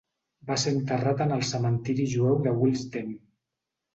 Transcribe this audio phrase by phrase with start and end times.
[0.51, 3.15] Va ser enterrat en el cementiri jueu de Willesden.